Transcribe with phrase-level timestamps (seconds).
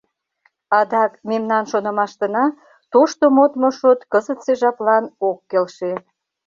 [0.79, 2.45] Адак, мемнан шонымаштына,
[2.91, 5.93] тошто модмо шот кызытсе жаплан ок келше.